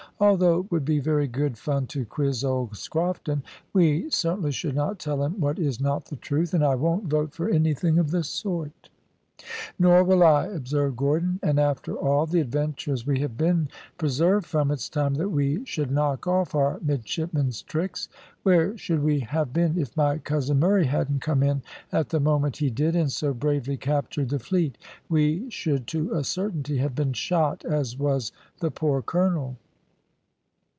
"Although 0.21 0.59
it 0.59 0.71
would 0.71 0.85
be 0.85 0.99
very 0.99 1.25
good 1.27 1.57
fun 1.57 1.87
to 1.87 2.05
quiz 2.05 2.43
old 2.43 2.73
Scrofton, 2.77 3.41
we 3.73 4.07
certainly 4.11 4.51
should 4.51 4.75
not 4.75 4.99
tell 4.99 5.23
him 5.23 5.39
what 5.41 5.57
is 5.57 5.81
not 5.81 6.05
the 6.05 6.15
truth, 6.15 6.53
and 6.53 6.63
I 6.63 6.75
won't 6.75 7.07
vote 7.09 7.33
for 7.33 7.49
anything 7.49 7.97
of 7.97 8.11
the 8.11 8.23
sort." 8.23 8.89
"Nor 9.79 10.03
will 10.03 10.21
I," 10.21 10.45
observed 10.45 10.95
Gordon, 10.97 11.39
"and 11.41 11.59
after 11.59 11.95
all 11.95 12.27
the 12.27 12.39
adventures 12.39 13.07
we 13.07 13.19
have 13.21 13.35
been 13.35 13.67
preserved 13.97 14.45
from, 14.45 14.69
it's 14.69 14.89
time 14.89 15.15
that 15.15 15.29
we 15.29 15.65
should 15.65 15.89
knock 15.89 16.27
off 16.27 16.53
our 16.53 16.79
midshipmen's 16.83 17.63
tricks. 17.63 18.07
Where 18.43 18.77
should 18.77 19.01
we 19.03 19.21
have 19.21 19.51
been 19.53 19.75
if 19.79 19.97
my 19.97 20.19
cousin 20.19 20.59
Murray 20.59 20.85
hadn't 20.85 21.21
come 21.23 21.41
in 21.41 21.63
at 21.91 22.09
the 22.09 22.19
moment 22.19 22.57
he 22.57 22.69
did, 22.69 22.95
and 22.95 23.11
so 23.11 23.33
bravely 23.33 23.75
captured 23.75 24.29
the 24.29 24.37
fleet? 24.37 24.77
We 25.09 25.49
should 25.49 25.87
to 25.87 26.13
a 26.13 26.23
certainty 26.23 26.77
have 26.77 26.93
been 26.93 27.13
shot, 27.13 27.65
as 27.65 27.97
was 27.97 28.31
the 28.59 28.69
poor 28.69 29.01
colonel." 29.01 29.55